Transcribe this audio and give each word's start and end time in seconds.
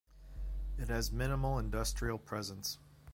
It 0.79 0.89
has 0.89 1.11
minimal 1.11 1.59
industrial 1.59 2.17
presence. 2.17 2.79